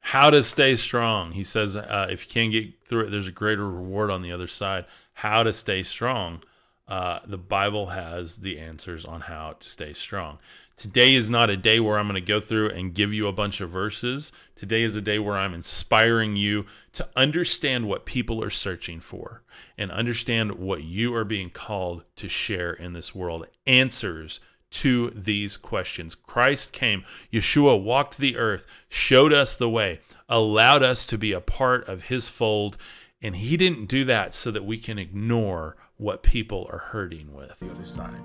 How 0.00 0.28
to 0.28 0.42
stay 0.42 0.76
strong? 0.76 1.32
He 1.32 1.42
says, 1.44 1.74
uh, 1.74 2.08
if 2.10 2.26
you 2.26 2.30
can 2.32 2.50
get 2.52 2.84
through 2.86 3.06
it, 3.06 3.10
there's 3.10 3.26
a 3.26 3.32
greater 3.32 3.68
reward 3.68 4.10
on 4.10 4.20
the 4.20 4.32
other 4.32 4.46
side. 4.46 4.84
How 5.14 5.42
to 5.44 5.52
stay 5.52 5.82
strong? 5.82 6.42
uh, 6.86 7.20
the 7.26 7.38
Bible 7.38 7.86
has 7.86 8.36
the 8.36 8.58
answers 8.58 9.04
on 9.04 9.22
how 9.22 9.54
to 9.58 9.68
stay 9.68 9.92
strong. 9.92 10.38
Today 10.76 11.14
is 11.14 11.30
not 11.30 11.50
a 11.50 11.56
day 11.56 11.78
where 11.78 11.98
I'm 11.98 12.06
going 12.08 12.16
to 12.16 12.20
go 12.26 12.40
through 12.40 12.70
and 12.70 12.92
give 12.92 13.12
you 13.12 13.28
a 13.28 13.32
bunch 13.32 13.60
of 13.60 13.70
verses. 13.70 14.32
Today 14.56 14.82
is 14.82 14.96
a 14.96 15.00
day 15.00 15.20
where 15.20 15.36
I'm 15.36 15.54
inspiring 15.54 16.34
you 16.34 16.66
to 16.94 17.08
understand 17.14 17.86
what 17.88 18.04
people 18.04 18.42
are 18.42 18.50
searching 18.50 18.98
for 19.00 19.42
and 19.78 19.90
understand 19.92 20.52
what 20.58 20.82
you 20.82 21.14
are 21.14 21.24
being 21.24 21.48
called 21.48 22.04
to 22.16 22.28
share 22.28 22.72
in 22.72 22.92
this 22.92 23.14
world. 23.14 23.46
Answers 23.68 24.40
to 24.72 25.10
these 25.14 25.56
questions. 25.56 26.16
Christ 26.16 26.72
came, 26.72 27.04
Yeshua 27.32 27.80
walked 27.80 28.18
the 28.18 28.36
earth, 28.36 28.66
showed 28.88 29.32
us 29.32 29.56
the 29.56 29.70
way, 29.70 30.00
allowed 30.28 30.82
us 30.82 31.06
to 31.06 31.16
be 31.16 31.30
a 31.30 31.40
part 31.40 31.86
of 31.88 32.04
his 32.08 32.28
fold. 32.28 32.76
And 33.22 33.36
he 33.36 33.56
didn't 33.56 33.86
do 33.86 34.04
that 34.06 34.34
so 34.34 34.50
that 34.50 34.64
we 34.64 34.78
can 34.78 34.98
ignore 34.98 35.76
what 35.98 36.22
people 36.22 36.68
are 36.72 36.78
hurting 36.78 37.32
with. 37.32 37.58
The 37.60 37.70
other 37.70 37.84
side. 37.84 38.20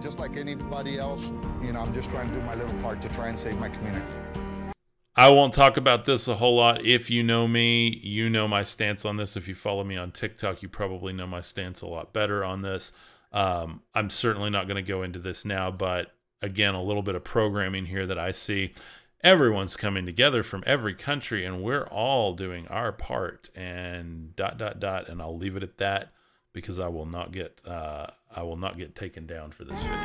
Just 0.00 0.18
like 0.18 0.36
anybody 0.36 0.98
else, 0.98 1.22
you 1.64 1.72
know, 1.72 1.80
I'm 1.80 1.94
just 1.94 2.10
trying 2.10 2.28
to 2.30 2.34
do 2.34 2.42
my 2.42 2.54
little 2.54 2.78
part 2.80 3.00
to 3.02 3.08
try 3.10 3.28
and 3.28 3.38
save 3.38 3.58
my 3.58 3.68
community. 3.68 4.04
I 5.14 5.28
won't 5.28 5.52
talk 5.54 5.76
about 5.76 6.04
this 6.06 6.26
a 6.28 6.34
whole 6.34 6.56
lot. 6.56 6.84
If 6.84 7.10
you 7.10 7.22
know 7.22 7.46
me, 7.46 8.00
you 8.02 8.30
know 8.30 8.48
my 8.48 8.62
stance 8.62 9.04
on 9.04 9.16
this. 9.16 9.36
If 9.36 9.46
you 9.46 9.54
follow 9.54 9.84
me 9.84 9.96
on 9.96 10.10
TikTok, 10.10 10.62
you 10.62 10.68
probably 10.68 11.12
know 11.12 11.26
my 11.26 11.40
stance 11.42 11.82
a 11.82 11.86
lot 11.86 12.12
better 12.12 12.42
on 12.44 12.62
this. 12.62 12.92
Um, 13.32 13.82
I'm 13.94 14.10
certainly 14.10 14.50
not 14.50 14.66
going 14.68 14.82
to 14.82 14.88
go 14.88 15.02
into 15.02 15.18
this 15.18 15.44
now, 15.44 15.70
but 15.70 16.12
again, 16.40 16.74
a 16.74 16.82
little 16.82 17.02
bit 17.02 17.14
of 17.14 17.24
programming 17.24 17.86
here 17.86 18.06
that 18.06 18.18
I 18.18 18.32
see. 18.32 18.72
Everyone's 19.22 19.76
coming 19.76 20.04
together 20.04 20.42
from 20.42 20.64
every 20.66 20.94
country, 20.94 21.44
and 21.44 21.62
we're 21.62 21.86
all 21.86 22.34
doing 22.34 22.66
our 22.68 22.90
part, 22.90 23.50
and 23.54 24.34
dot, 24.34 24.58
dot, 24.58 24.80
dot. 24.80 25.08
And 25.08 25.22
I'll 25.22 25.36
leave 25.36 25.56
it 25.56 25.62
at 25.62 25.76
that 25.78 26.10
because 26.52 26.78
I 26.78 26.88
will 26.88 27.06
not 27.06 27.32
get 27.32 27.62
uh, 27.66 28.08
I 28.34 28.42
will 28.42 28.56
not 28.56 28.76
get 28.78 28.94
taken 28.94 29.26
down 29.26 29.50
for 29.52 29.64
this 29.64 29.80
video. 29.80 29.96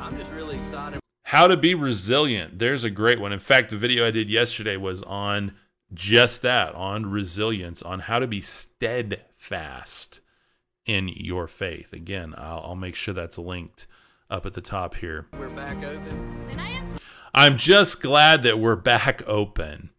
I'm 0.00 0.16
just 0.18 0.32
really 0.32 0.58
excited. 0.58 0.98
How 1.24 1.46
to 1.46 1.56
be 1.56 1.74
resilient. 1.74 2.58
There's 2.58 2.84
a 2.84 2.90
great 2.90 3.20
one. 3.20 3.32
In 3.32 3.38
fact, 3.38 3.70
the 3.70 3.76
video 3.76 4.06
I 4.06 4.10
did 4.10 4.28
yesterday 4.28 4.76
was 4.76 5.02
on 5.02 5.54
just 5.92 6.42
that, 6.42 6.74
on 6.74 7.06
resilience, 7.06 7.82
on 7.82 8.00
how 8.00 8.18
to 8.18 8.26
be 8.26 8.40
steadfast 8.40 10.20
in 10.84 11.08
your 11.08 11.46
faith. 11.48 11.92
Again, 11.92 12.34
I'll, 12.36 12.60
I'll 12.66 12.74
make 12.76 12.94
sure 12.94 13.14
that's 13.14 13.38
linked 13.38 13.86
up 14.30 14.44
at 14.44 14.52
the 14.54 14.60
top 14.60 14.96
here. 14.96 15.26
We're 15.38 15.48
back 15.50 15.76
open. 15.78 16.46
I 16.56 16.82
I'm 17.46 17.56
just 17.56 18.00
glad 18.00 18.42
that 18.42 18.58
we're 18.60 18.76
back 18.76 19.22
open. 19.26 19.90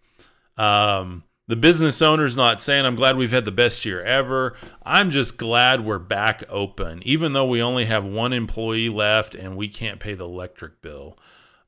Um, 0.58 1.24
the 1.48 1.56
business 1.56 2.02
owner's 2.02 2.36
not 2.36 2.60
saying, 2.60 2.86
I'm 2.86 2.96
glad 2.96 3.18
we've 3.18 3.32
had 3.32 3.46
the 3.46 3.52
best 3.52 3.86
year 3.86 4.02
ever. 4.02 4.56
I'm 4.84 5.12
just 5.12 5.38
glad 5.38 5.82
we're 5.86 6.00
back 6.00 6.44
open, 6.50 7.04
even 7.04 7.34
though 7.34 7.48
we 7.48 7.62
only 7.62 7.86
have 7.86 8.04
one 8.04 8.34
employee 8.34 8.90
left 8.90 9.36
and 9.36 9.56
we 9.56 9.68
can't 9.68 10.00
pay 10.00 10.16
the 10.16 10.24
electric 10.24 10.82
bill. 10.82 11.20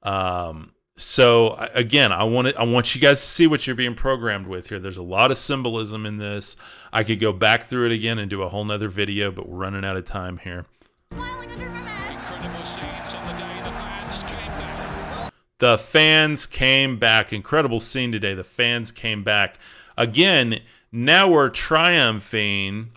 Um, 0.01 0.72
so 0.98 1.53
again, 1.75 2.12
I 2.12 2.24
want 2.24 2.48
to, 2.48 2.60
I 2.60 2.63
want 2.63 2.96
you 2.96 3.01
guys 3.01 3.19
to 3.19 3.25
see 3.25 3.46
what 3.46 3.67
you're 3.67 3.75
being 3.75 3.93
programmed 3.93 4.48
with 4.48 4.69
here. 4.69 4.79
There's 4.79 4.98
a 4.98 5.03
lot 5.03 5.29
of 5.29 5.38
symbolism 5.38 6.07
in 6.07 6.17
this. 6.17 6.55
I 6.91 7.03
could 7.03 7.19
go 7.19 7.31
back 7.31 7.63
through 7.63 7.88
it 7.88 7.91
again 7.91 8.17
and 8.17 8.31
do 8.31 8.41
a 8.41 8.50
whole 8.50 8.65
nother 8.65 8.88
video, 8.88 9.29
but 9.29 9.48
we're 9.48 9.57
running 9.60 9.86
out 9.86 9.96
of 9.96 10.05
time 10.05 10.39
here. 10.39 10.65
The 15.60 15.78
fans 15.80 16.46
came 16.46 16.98
back. 17.00 17.34
Incredible 17.34 17.80
scene 17.80 18.12
today. 18.12 18.34
The 18.36 18.44
fans 18.44 18.92
came 18.92 19.24
back. 19.24 19.58
Again, 19.98 20.60
now 20.92 21.30
we're 21.30 21.50
triumphing 21.50 22.92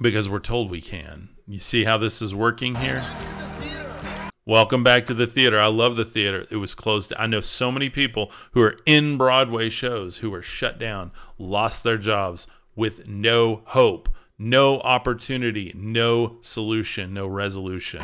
because 0.00 0.28
we're 0.28 0.38
told 0.38 0.70
we 0.70 0.80
can. 0.80 1.30
You 1.48 1.58
see 1.58 1.82
how 1.84 1.98
this 1.98 2.22
is 2.22 2.32
working 2.32 2.76
here? 2.76 3.04
Welcome 4.46 4.84
back 4.84 5.06
to 5.06 5.14
the 5.14 5.26
theater. 5.26 5.58
I 5.58 5.66
love 5.66 5.96
the 5.96 6.04
theater. 6.04 6.46
It 6.48 6.56
was 6.56 6.76
closed. 6.76 7.12
I 7.18 7.26
know 7.26 7.40
so 7.40 7.72
many 7.72 7.88
people 7.90 8.30
who 8.52 8.62
are 8.62 8.76
in 8.86 9.18
Broadway 9.18 9.68
shows 9.68 10.18
who 10.18 10.30
were 10.30 10.42
shut 10.42 10.78
down, 10.78 11.10
lost 11.38 11.82
their 11.82 11.98
jobs 11.98 12.46
with 12.76 13.08
no 13.08 13.62
hope, 13.64 14.08
no 14.38 14.78
opportunity, 14.80 15.72
no 15.74 16.36
solution, 16.40 17.12
no 17.14 17.26
resolution. 17.26 18.02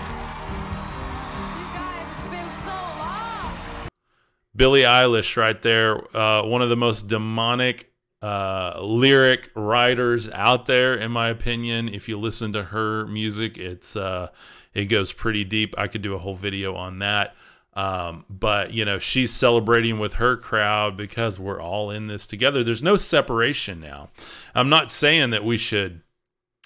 Billie 4.57 4.83
Eilish, 4.83 5.37
right 5.37 5.61
there, 5.63 5.95
uh, 6.17 6.45
one 6.45 6.61
of 6.61 6.69
the 6.71 6.77
most 6.77 7.07
demonic 7.07 7.91
uh, 8.21 8.81
lyric 8.83 9.51
writers 9.55 10.29
out 10.31 10.67
there, 10.67 10.95
in 10.95 11.13
my 11.13 11.29
opinion. 11.29 11.89
If 11.89 12.09
you 12.09 12.19
listen 12.19 12.53
to 12.55 12.65
her 12.65 13.07
music, 13.07 13.59
it's 13.59 13.95
uh, 13.95 14.29
it 14.75 14.87
goes 14.87 15.13
pretty 15.13 15.45
deep. 15.45 15.77
I 15.79 15.87
could 15.87 16.03
do 16.03 16.15
a 16.15 16.19
whole 16.19 16.35
video 16.35 16.75
on 16.75 16.99
that. 16.99 17.35
Um, 17.75 18.25
but 18.29 18.73
you 18.73 18.85
know, 18.85 18.99
she's 18.99 19.33
celebrating 19.33 20.01
with 20.01 20.15
her 20.15 20.37
crowd 20.37 20.97
because 20.97 21.39
we're 21.39 21.63
all 21.63 21.91
in 21.93 22.09
this 22.09 22.27
together. 22.27 22.65
There's 22.65 22.83
no 22.83 22.97
separation 22.97 23.81
now. 23.81 24.09
I'm 24.57 24.69
not 24.69 24.91
saying 24.91 25.31
that 25.31 25.45
we 25.45 25.57
should, 25.57 26.03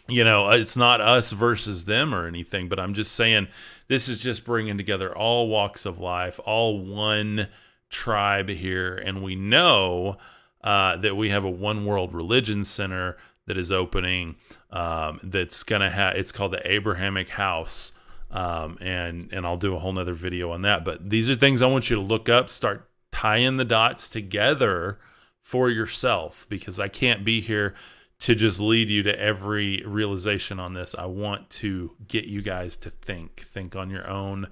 you 0.08 0.24
know, 0.24 0.48
uh, 0.50 0.56
it's 0.56 0.78
not 0.78 1.02
us 1.02 1.30
versus 1.32 1.84
them 1.84 2.14
or 2.14 2.26
anything, 2.26 2.70
but 2.70 2.80
I'm 2.80 2.94
just 2.94 3.12
saying 3.12 3.48
this 3.86 4.08
is 4.08 4.22
just 4.22 4.46
bringing 4.46 4.78
together 4.78 5.14
all 5.14 5.48
walks 5.48 5.84
of 5.84 5.98
life, 5.98 6.40
all 6.46 6.80
one 6.80 7.48
tribe 7.94 8.48
here, 8.48 8.96
and 8.96 9.22
we 9.22 9.36
know 9.36 10.18
uh, 10.62 10.96
that 10.96 11.16
we 11.16 11.30
have 11.30 11.44
a 11.44 11.50
one 11.50 11.86
world 11.86 12.12
religion 12.12 12.64
center 12.64 13.16
that 13.46 13.56
is 13.56 13.70
opening. 13.72 14.34
Um, 14.70 15.20
that's 15.22 15.62
gonna 15.62 15.90
have 15.90 16.16
it's 16.16 16.32
called 16.32 16.52
the 16.52 16.70
Abrahamic 16.70 17.28
House, 17.30 17.92
um, 18.32 18.76
and 18.80 19.30
and 19.32 19.46
I'll 19.46 19.56
do 19.56 19.74
a 19.76 19.78
whole 19.78 19.92
nother 19.92 20.12
video 20.12 20.50
on 20.50 20.62
that. 20.62 20.84
But 20.84 21.08
these 21.08 21.30
are 21.30 21.34
things 21.36 21.62
I 21.62 21.66
want 21.68 21.88
you 21.88 21.96
to 21.96 22.02
look 22.02 22.28
up, 22.28 22.48
start 22.50 22.90
tying 23.12 23.56
the 23.56 23.64
dots 23.64 24.08
together 24.08 24.98
for 25.40 25.70
yourself, 25.70 26.46
because 26.48 26.80
I 26.80 26.88
can't 26.88 27.22
be 27.24 27.40
here 27.40 27.74
to 28.20 28.34
just 28.34 28.58
lead 28.60 28.88
you 28.88 29.02
to 29.04 29.18
every 29.20 29.82
realization 29.86 30.58
on 30.58 30.72
this. 30.74 30.94
I 30.98 31.04
want 31.06 31.48
to 31.50 31.92
get 32.08 32.24
you 32.24 32.40
guys 32.42 32.76
to 32.78 32.90
think, 32.90 33.40
think 33.42 33.76
on 33.76 33.90
your 33.90 34.08
own. 34.08 34.46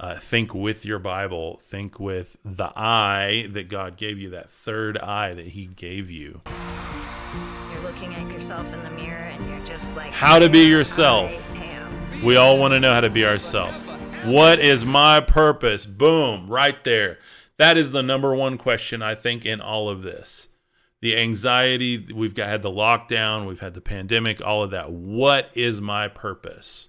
Uh, 0.00 0.14
think 0.16 0.54
with 0.54 0.86
your 0.86 1.00
Bible, 1.00 1.58
think 1.60 1.98
with 1.98 2.36
the 2.44 2.70
eye 2.78 3.48
that 3.50 3.68
God 3.68 3.96
gave 3.96 4.16
you, 4.16 4.30
that 4.30 4.48
third 4.48 4.96
eye 4.96 5.34
that 5.34 5.48
He 5.48 5.66
gave 5.66 6.08
you. 6.08 6.40
You're 7.72 7.82
looking 7.82 8.14
at 8.14 8.30
yourself 8.30 8.72
in 8.72 8.80
the 8.84 8.90
mirror 8.90 9.24
and 9.24 9.48
you're 9.50 9.64
just 9.66 9.96
like, 9.96 10.12
How 10.12 10.38
to 10.38 10.48
be 10.48 10.68
yourself. 10.68 11.52
We 12.22 12.36
all 12.36 12.60
want 12.60 12.74
to 12.74 12.80
know 12.80 12.94
how 12.94 13.00
to 13.00 13.10
be 13.10 13.24
ourselves. 13.26 13.76
What 14.24 14.60
is 14.60 14.84
my 14.84 15.18
purpose? 15.18 15.84
Boom, 15.84 16.46
right 16.48 16.82
there. 16.84 17.18
That 17.56 17.76
is 17.76 17.90
the 17.90 18.02
number 18.02 18.36
one 18.36 18.56
question, 18.56 19.02
I 19.02 19.16
think, 19.16 19.44
in 19.44 19.60
all 19.60 19.88
of 19.88 20.02
this. 20.02 20.46
The 21.00 21.16
anxiety, 21.16 22.12
we've 22.12 22.34
got, 22.36 22.48
had 22.48 22.62
the 22.62 22.70
lockdown, 22.70 23.48
we've 23.48 23.58
had 23.60 23.74
the 23.74 23.80
pandemic, 23.80 24.40
all 24.40 24.62
of 24.62 24.70
that. 24.70 24.92
What 24.92 25.50
is 25.56 25.80
my 25.80 26.06
purpose? 26.06 26.88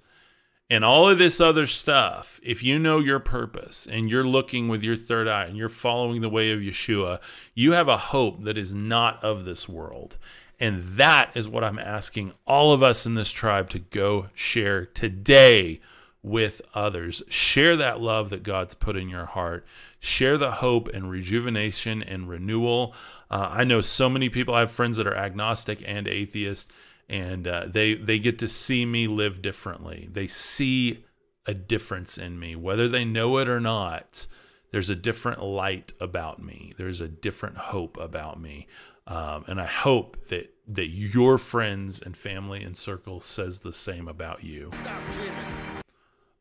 and 0.69 0.85
all 0.85 1.09
of 1.09 1.17
this 1.17 1.41
other 1.41 1.65
stuff, 1.65 2.39
if 2.43 2.61
you 2.61 2.77
know 2.77 2.99
your 2.99 3.19
purpose 3.19 3.87
and 3.89 4.07
you're 4.07 4.23
looking 4.23 4.67
with 4.67 4.83
your 4.83 4.95
third 4.95 5.27
eye 5.27 5.45
and 5.45 5.57
you're 5.57 5.67
following 5.67 6.21
the 6.21 6.29
way 6.29 6.51
of 6.51 6.59
Yeshua, 6.59 7.19
you 7.55 7.71
have 7.71 7.87
a 7.87 7.97
hope 7.97 8.43
that 8.43 8.57
is 8.57 8.71
not 8.71 9.23
of 9.23 9.45
this 9.45 9.67
world. 9.67 10.17
And 10.59 10.83
that 10.97 11.31
is 11.35 11.47
what 11.47 11.63
I'm 11.63 11.79
asking 11.79 12.33
all 12.45 12.71
of 12.71 12.83
us 12.83 13.07
in 13.07 13.15
this 13.15 13.31
tribe 13.31 13.71
to 13.71 13.79
go 13.79 14.27
share 14.35 14.85
today 14.85 15.79
with 16.21 16.61
others. 16.75 17.23
Share 17.29 17.75
that 17.77 17.99
love 17.99 18.29
that 18.29 18.43
God's 18.43 18.75
put 18.75 18.95
in 18.95 19.09
your 19.09 19.25
heart. 19.25 19.65
Share 19.99 20.37
the 20.37 20.51
hope 20.51 20.87
and 20.89 21.09
rejuvenation 21.09 22.03
and 22.03 22.29
renewal. 22.29 22.93
Uh, 23.31 23.47
I 23.51 23.63
know 23.63 23.81
so 23.81 24.07
many 24.07 24.29
people, 24.29 24.53
I 24.53 24.59
have 24.59 24.71
friends 24.71 24.97
that 24.97 25.07
are 25.07 25.15
agnostic 25.17 25.81
and 25.87 26.07
atheists 26.07 26.69
and 27.09 27.47
uh, 27.47 27.65
they 27.67 27.95
they 27.95 28.19
get 28.19 28.39
to 28.39 28.47
see 28.47 28.85
me 28.85 29.07
live 29.07 29.41
differently. 29.41 30.07
They 30.11 30.27
see 30.27 31.03
a 31.45 31.53
difference 31.53 32.17
in 32.17 32.39
me, 32.39 32.55
whether 32.55 32.87
they 32.87 33.03
know 33.03 33.37
it 33.39 33.49
or 33.49 33.59
not. 33.59 34.27
There's 34.71 34.91
a 34.91 34.95
different 34.95 35.41
light 35.41 35.93
about 35.99 36.39
me. 36.43 36.73
There's 36.77 37.01
a 37.01 37.07
different 37.07 37.57
hope 37.57 37.97
about 37.97 38.39
me, 38.39 38.67
um, 39.07 39.43
and 39.47 39.59
I 39.59 39.65
hope 39.65 40.27
that 40.27 40.53
that 40.67 40.87
your 40.89 41.39
friends 41.39 41.99
and 41.99 42.15
family 42.15 42.61
and 42.61 42.77
circle 42.77 43.19
says 43.19 43.59
the 43.61 43.73
same 43.73 44.07
about 44.07 44.43
you. 44.43 44.69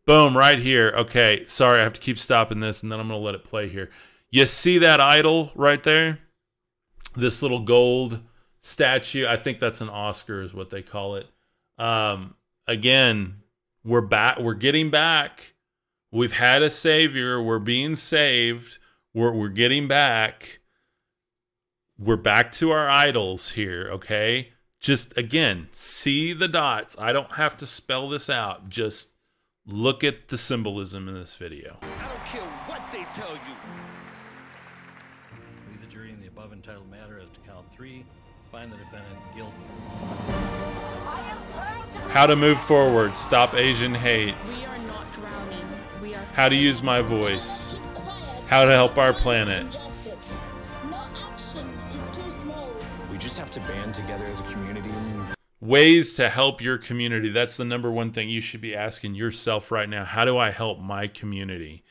Boom, 0.05 0.37
right 0.37 0.59
here. 0.59 0.91
Okay, 0.95 1.47
sorry, 1.47 1.81
I 1.81 1.83
have 1.83 1.95
to 1.95 2.01
keep 2.01 2.19
stopping 2.19 2.61
this, 2.61 2.83
and 2.83 2.93
then 2.93 3.01
I'm 3.01 3.09
gonna 3.09 3.19
let 3.21 3.35
it 3.35 3.45
play 3.45 3.69
here. 3.69 3.89
You 4.31 4.45
see 4.45 4.77
that 4.79 5.01
idol 5.01 5.51
right 5.55 5.83
there? 5.83 6.19
This 7.17 7.41
little 7.41 7.61
gold 7.61 8.21
statue. 8.69 9.27
I 9.27 9.37
think 9.37 9.59
that's 9.59 9.81
an 9.81 9.89
Oscar, 9.89 10.43
is 10.43 10.55
what 10.55 10.71
they 10.71 10.83
call 10.83 11.17
it. 11.17 11.27
Um, 11.79 12.35
again, 12.67 13.39
we're 13.85 14.01
back. 14.03 14.39
We're 14.39 14.55
getting 14.55 14.91
back. 14.91 15.55
We've 16.13 16.33
had 16.33 16.63
a 16.63 16.71
savior. 16.71 17.43
We're 17.43 17.59
being 17.59 17.97
saved. 17.97 18.79
We're 19.15 19.33
we're 19.33 19.49
getting 19.49 19.89
back. 19.89 20.61
We're 21.99 22.17
back 22.17 22.53
to 22.53 22.71
our 22.71 22.89
idols 22.89 23.51
here. 23.51 23.89
Okay. 23.93 24.51
Just 24.81 25.17
again, 25.19 25.69
see 25.73 26.33
the 26.33 26.47
dots. 26.47 26.97
I 27.01 27.13
don't 27.13 27.33
have 27.33 27.57
to 27.59 27.67
spell 27.67 28.09
this 28.09 28.31
out. 28.31 28.69
Just 28.69 29.11
look 29.67 30.05
at 30.05 30.29
the 30.29 30.39
symbolism 30.39 31.09
in 31.09 31.15
this 31.15 31.35
video. 31.35 31.77
I 31.83 32.09
don't 32.09 32.25
care 32.27 32.43
what 32.67 32.81
they 32.93 33.03
tell 33.21 33.35
you. 33.35 33.55
We, 35.73 35.79
the 35.79 35.87
jury, 35.91 36.11
in 36.13 36.21
the 36.21 36.29
above 36.29 36.53
entitled 36.53 36.89
matter, 36.89 37.19
as 37.19 37.29
to 37.31 37.41
count 37.41 37.67
three. 37.75 38.05
Find 38.53 38.73
the 38.73 38.77
defendant 38.79 39.19
guilty. 39.37 39.61
How 42.11 42.25
to 42.27 42.35
move 42.35 42.59
forward. 42.63 43.15
Stop 43.15 43.53
Asian 43.55 43.95
hate. 43.95 44.65
How 46.33 46.49
to 46.49 46.55
use 46.55 46.83
my 46.83 47.03
voice. 47.03 47.79
How 48.47 48.65
to 48.65 48.71
help 48.71 48.97
our 48.97 49.13
planet. 49.13 49.77
We 53.13 53.19
just 53.19 53.39
have 53.39 53.51
to 53.51 53.61
band 53.61 53.93
together 53.95 54.25
as 54.25 54.41
a 54.41 54.45
community. 54.45 54.89
Ways 55.61 56.15
to 56.15 56.31
help 56.31 56.63
your 56.63 56.79
community. 56.79 57.29
That's 57.29 57.59
the 57.59 57.67
number 57.67 57.91
one 57.91 58.13
thing 58.13 58.31
you 58.31 58.41
should 58.41 58.63
be 58.63 58.75
asking 58.75 59.15
yourself 59.15 59.71
right 59.71 59.89
now. 59.89 60.07
How 60.07 60.25
do 60.25 60.39
I 60.39 60.53
help 60.53 60.81
my 60.81 61.07
community? 61.07 61.83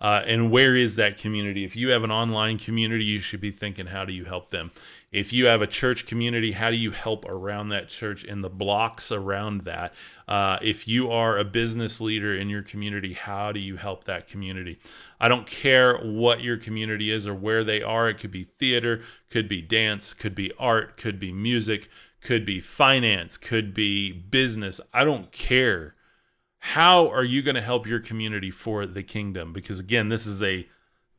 Uh, 0.00 0.22
and 0.26 0.50
where 0.50 0.74
is 0.74 0.96
that 0.96 1.18
community? 1.18 1.62
If 1.64 1.76
you 1.76 1.90
have 1.90 2.02
an 2.02 2.10
online 2.10 2.58
community, 2.58 3.04
you 3.04 3.18
should 3.20 3.40
be 3.42 3.50
thinking, 3.50 3.86
how 3.86 4.04
do 4.06 4.14
you 4.14 4.24
help 4.24 4.50
them? 4.50 4.72
if 5.12 5.32
you 5.32 5.46
have 5.46 5.60
a 5.60 5.66
church 5.66 6.06
community, 6.06 6.52
how 6.52 6.70
do 6.70 6.76
you 6.76 6.92
help 6.92 7.24
around 7.28 7.68
that 7.68 7.88
church 7.88 8.22
and 8.24 8.44
the 8.44 8.48
blocks 8.50 9.10
around 9.10 9.62
that? 9.62 9.92
Uh, 10.28 10.56
if 10.62 10.86
you 10.86 11.10
are 11.10 11.36
a 11.38 11.44
business 11.44 12.00
leader 12.00 12.36
in 12.36 12.48
your 12.48 12.62
community, 12.62 13.14
how 13.14 13.50
do 13.50 13.58
you 13.58 13.76
help 13.76 14.04
that 14.04 14.28
community? 14.28 14.78
I 15.20 15.26
don't 15.26 15.46
care 15.48 15.96
what 15.96 16.42
your 16.42 16.56
community 16.56 17.10
is 17.10 17.26
or 17.26 17.34
where 17.34 17.64
they 17.64 17.82
are. 17.82 18.08
It 18.08 18.18
could 18.18 18.30
be 18.30 18.44
theater, 18.44 19.02
could 19.30 19.48
be 19.48 19.60
dance, 19.60 20.14
could 20.14 20.34
be 20.34 20.52
art, 20.58 20.96
could 20.96 21.18
be 21.18 21.32
music, 21.32 21.88
could 22.20 22.44
be 22.44 22.60
finance, 22.60 23.36
could 23.36 23.74
be 23.74 24.12
business. 24.12 24.80
I 24.94 25.02
don't 25.04 25.32
care. 25.32 25.96
How 26.60 27.08
are 27.08 27.24
you 27.24 27.42
going 27.42 27.54
to 27.56 27.62
help 27.62 27.84
your 27.86 28.00
community 28.00 28.52
for 28.52 28.86
the 28.86 29.02
kingdom? 29.02 29.52
Because 29.52 29.80
again, 29.80 30.08
this 30.08 30.26
is 30.26 30.40
a 30.42 30.68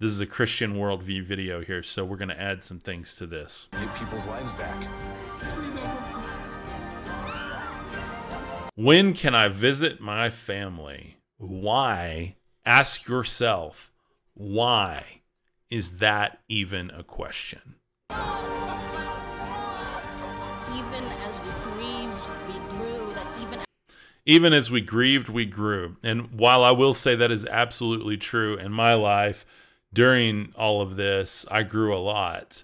this 0.01 0.09
is 0.09 0.19
a 0.19 0.25
Christian 0.25 0.73
worldview 0.77 1.21
video 1.23 1.61
here, 1.61 1.83
so 1.83 2.03
we're 2.03 2.17
going 2.17 2.29
to 2.29 2.41
add 2.41 2.63
some 2.63 2.79
things 2.79 3.15
to 3.17 3.27
this. 3.27 3.67
Get 3.73 3.93
people's 3.93 4.25
lives 4.25 4.51
back. 4.53 4.83
When 8.73 9.13
can 9.13 9.35
I 9.35 9.47
visit 9.49 10.01
my 10.01 10.31
family? 10.31 11.17
Why? 11.37 12.33
Ask 12.65 13.07
yourself, 13.07 13.91
why 14.33 15.03
is 15.69 15.97
that 15.99 16.39
even 16.49 16.89
a 16.89 17.03
question? 17.03 17.75
Even 18.09 18.25
as 18.63 18.81
we 20.59 20.71
grieved, 21.61 22.19
we 22.49 22.55
grew. 22.75 23.13
That 23.13 23.27
even, 23.39 23.59
even 24.25 24.51
as 24.53 24.71
we 24.71 24.81
grieved, 24.81 25.29
we 25.29 25.45
grew. 25.45 25.95
And 26.01 26.31
while 26.31 26.63
I 26.63 26.71
will 26.71 26.95
say 26.95 27.15
that 27.17 27.31
is 27.31 27.45
absolutely 27.45 28.17
true 28.17 28.57
in 28.57 28.71
my 28.71 28.95
life, 28.95 29.45
during 29.93 30.53
all 30.55 30.81
of 30.81 30.95
this, 30.95 31.45
I 31.51 31.63
grew 31.63 31.95
a 31.95 31.99
lot. 31.99 32.63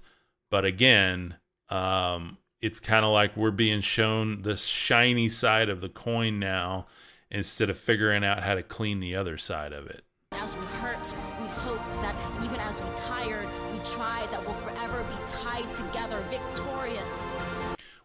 But 0.49 0.65
again, 0.65 1.35
um, 1.69 2.37
it's 2.61 2.79
kind 2.79 3.03
of 3.05 3.11
like 3.11 3.35
we're 3.35 3.51
being 3.51 3.81
shown 3.81 4.41
the 4.41 4.55
shiny 4.55 5.29
side 5.29 5.69
of 5.69 5.81
the 5.81 5.89
coin 5.89 6.39
now 6.39 6.87
instead 7.29 7.69
of 7.69 7.77
figuring 7.77 8.23
out 8.23 8.43
how 8.43 8.55
to 8.55 8.63
clean 8.63 8.99
the 8.99 9.15
other 9.15 9.37
side 9.37 9.73
of 9.73 9.87
it. 9.87 10.03
As 10.31 10.55
we 10.55 10.65
hurt, 10.65 11.13
we 11.41 11.47
hoped 11.47 11.91
that 12.01 12.15
even 12.43 12.57
as 12.59 12.81
we 12.81 12.89
tired, 12.95 13.47
we 13.73 13.79
tried 13.79 14.29
that 14.31 14.43
we'll 14.43 14.55
forever 14.55 15.03
be 15.03 15.15
tied 15.27 15.73
together 15.73 16.23
victorious. 16.29 17.25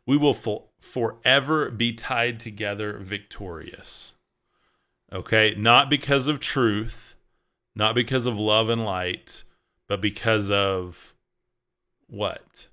We 0.06 0.16
will 0.16 0.34
fo- 0.34 0.64
forever 0.80 1.70
be 1.70 1.92
tied 1.92 2.40
together 2.40 2.98
victorious. 3.00 4.14
Okay, 5.12 5.54
not 5.56 5.88
because 5.90 6.26
of 6.26 6.40
truth 6.40 7.11
not 7.74 7.94
because 7.94 8.26
of 8.26 8.38
love 8.38 8.68
and 8.68 8.84
light, 8.84 9.44
but 9.88 10.00
because 10.00 10.50
of 10.50 11.14
what? 12.06 12.68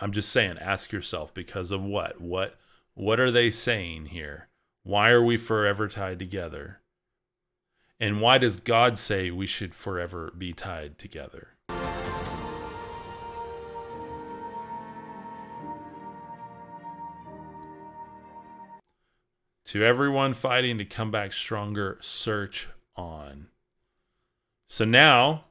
I'm 0.00 0.12
just 0.12 0.30
saying, 0.30 0.58
ask 0.58 0.90
yourself 0.90 1.34
because 1.34 1.70
of 1.70 1.82
what? 1.82 2.20
What 2.20 2.56
what 2.94 3.20
are 3.20 3.30
they 3.30 3.50
saying 3.50 4.06
here? 4.06 4.48
Why 4.84 5.10
are 5.10 5.24
we 5.24 5.36
forever 5.36 5.86
tied 5.88 6.18
together? 6.18 6.80
And 8.00 8.20
why 8.20 8.38
does 8.38 8.58
God 8.60 8.98
say 8.98 9.30
we 9.30 9.46
should 9.46 9.74
forever 9.74 10.32
be 10.36 10.52
tied 10.52 10.98
together? 10.98 11.48
To 19.66 19.82
everyone 19.82 20.34
fighting 20.34 20.76
to 20.78 20.84
come 20.84 21.10
back 21.10 21.32
stronger, 21.32 21.96
search 22.02 22.68
on. 22.96 23.46
So 24.72 24.86
now 24.86 25.44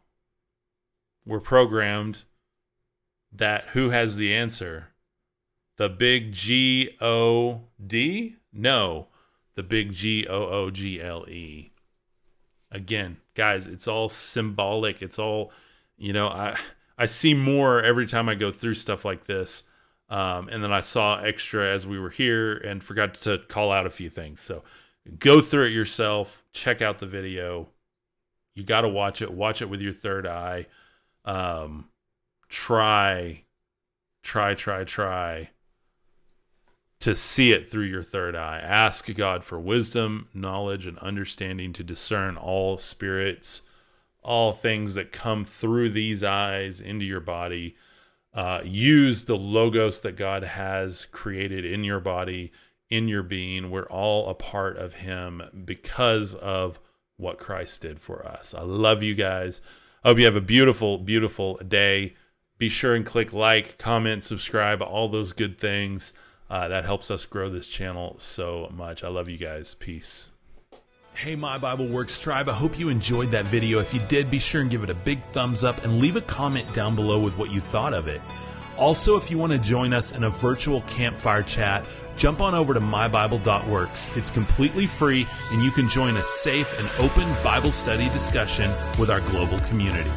we're 1.28 1.42
programmed 1.42 2.24
that 3.32 3.66
who 3.74 3.92
has 3.92 4.16
the 4.16 4.34
answer? 4.34 4.88
The 5.78 5.90
big 5.90 6.32
G 6.32 6.98
O 7.00 7.66
D? 7.86 8.38
No, 8.51 9.10
the 9.54 9.62
big 9.62 9.94
G 9.94 10.25
O 10.28 10.48
O 10.48 10.72
G 10.72 11.00
L 11.00 11.30
E. 11.30 11.72
Again, 12.72 13.18
guys, 13.36 13.68
it's 13.68 13.88
all 13.88 14.10
symbolic. 14.10 15.04
It's 15.04 15.20
all, 15.20 15.51
you 16.00 16.13
know, 16.13 16.28
I 16.28 16.58
I 16.98 17.06
see 17.06 17.36
more 17.36 17.80
every 17.84 18.08
time 18.08 18.28
I 18.28 18.34
go 18.34 18.51
through 18.51 18.74
stuff 18.74 19.06
like 19.06 19.28
this. 19.28 19.66
Um, 20.10 20.50
and 20.50 20.63
then 20.63 20.72
I 20.74 20.82
saw 20.82 21.20
extra 21.22 21.70
as 21.72 21.86
we 21.86 22.00
were 22.00 22.10
here 22.10 22.56
and 22.58 22.84
forgot 22.84 23.13
to 23.22 23.38
call 23.38 23.72
out 23.72 23.86
a 23.86 23.92
few 23.92 24.10
things. 24.10 24.42
So 24.42 24.63
go 25.20 25.42
through 25.42 25.66
it 25.68 25.74
yourself, 25.74 26.44
check 26.53 26.81
out 26.81 26.98
the 26.98 27.05
video, 27.05 27.68
you 28.53 28.64
got 28.64 28.81
to 28.81 28.90
watch 28.90 29.22
it. 29.22 29.31
Watch 29.31 29.61
it 29.61 29.70
with 29.70 29.81
your 29.81 29.94
third 29.94 30.27
eye. 30.27 30.68
Um, 31.25 31.90
try, 32.50 33.44
try, 34.24 34.55
try, 34.55 34.83
try 34.83 35.50
to 37.00 37.16
see 37.16 37.51
it 37.53 37.68
through 37.68 37.85
your 37.85 38.03
third 38.03 38.35
eye. 38.35 38.59
Ask 38.59 39.14
God 39.16 39.44
for 39.44 39.59
wisdom, 39.59 40.27
knowledge, 40.33 40.85
and 40.85 41.00
understanding 41.00 41.74
to 41.74 41.83
discern 41.83 42.35
all 42.37 42.77
spirits, 42.77 43.61
all 44.22 44.51
things 44.51 44.96
that 44.96 45.11
come 45.11 45.44
through 45.46 45.92
these 45.92 46.24
eyes 46.24 46.79
into 46.81 47.05
your 47.05 47.22
body. 47.22 47.75
Uh, 48.33 48.61
use 48.64 49.25
the 49.25 49.37
logos 49.37 50.01
that 50.01 50.16
God 50.16 50.44
has 50.44 51.05
created 51.05 51.66
in 51.66 51.83
your 51.83 52.00
body, 52.00 52.51
in 52.90 53.07
your 53.07 53.24
being. 53.24 53.72
We're 53.72 53.87
all 53.90 54.29
a 54.29 54.35
part 54.35 54.77
of 54.77 54.94
Him 54.94 55.42
because 55.66 56.35
of 56.35 56.79
what 57.22 57.38
Christ 57.38 57.81
did 57.81 58.00
for 58.00 58.25
us. 58.25 58.53
I 58.53 58.64
love 58.64 59.03
you 59.03 59.14
guys. 59.16 59.62
I 60.03 60.10
hope 60.10 60.18
you 60.18 60.25
have 60.25 60.36
a 60.36 60.42
beautiful, 60.42 60.98
beautiful 60.98 61.55
day. 61.66 62.16
Be 62.57 62.68
sure 62.68 62.96
and 62.96 63.05
click 63.05 63.31
like, 63.31 63.77
comment, 63.77 64.24
subscribe, 64.24 64.81
all 64.81 65.07
those 65.07 65.31
good 65.31 65.57
things. 65.60 66.14
Uh, 66.50 66.68
that 66.68 66.84
helps 66.84 67.10
us 67.12 67.24
grow 67.25 67.50
this 67.50 67.68
channel 67.68 68.16
so 68.20 68.70
much. 68.75 69.03
I 69.03 69.07
love 69.07 69.29
you 69.29 69.38
guys. 69.38 69.74
Peace. 69.75 70.31
Hey, 71.14 71.36
My 71.36 71.57
Bible 71.57 71.88
Works 71.88 72.20
Tribe, 72.20 72.50
I 72.50 72.53
hope 72.53 72.79
you 72.79 72.90
enjoyed 72.90 73.31
that 73.31 73.46
video. 73.46 73.79
If 73.79 73.94
you 73.94 74.00
did, 74.07 74.31
be 74.31 74.40
sure 74.40 74.62
and 74.62 74.72
give 74.72 74.84
it 74.84 74.90
a 74.90 74.96
big 74.96 75.22
thumbs 75.24 75.64
up 75.64 75.84
and 75.84 76.00
leave 76.00 76.16
a 76.16 76.22
comment 76.22 76.74
down 76.74 76.96
below 76.96 77.20
with 77.22 77.38
what 77.38 77.51
you 77.51 77.60
thought 77.62 77.94
of 77.94 78.07
it. 78.07 78.22
Also, 78.81 79.15
if 79.15 79.29
you 79.29 79.37
want 79.37 79.51
to 79.51 79.59
join 79.59 79.94
us 79.94 80.11
in 80.11 80.24
a 80.24 80.29
virtual 80.31 80.81
campfire 80.81 81.44
chat, 81.44 81.85
jump 82.17 82.41
on 82.41 82.55
over 82.55 82.74
to 82.74 82.79
mybible.works. 82.79 84.09
It's 84.17 84.31
completely 84.31 84.87
free, 84.87 85.27
and 85.51 85.63
you 85.63 85.70
can 85.70 85.87
join 85.87 86.17
a 86.17 86.24
safe 86.24 86.77
and 86.79 86.89
open 86.98 87.31
Bible 87.44 87.72
study 87.72 88.09
discussion 88.09 88.72
with 89.00 89.11
our 89.11 89.20
global 89.29 89.59
community. 89.70 90.09